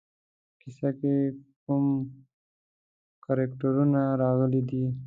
په 0.49 0.53
کیسه 0.61 0.89
کې 0.99 1.13
کوم 1.63 1.85
کرکټرونه 3.25 4.01
راغلي 4.21 4.61
دي. 4.69 4.83